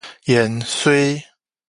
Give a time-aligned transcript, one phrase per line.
[0.25, 1.23] 芫荽